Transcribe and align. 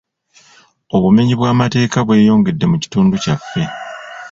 Obumenyi 0.95 1.33
bw'amateeka 1.39 1.97
bweyongedde 2.07 2.65
mu 2.71 2.77
kitundu 2.83 3.13
kyaffe. 3.23 3.61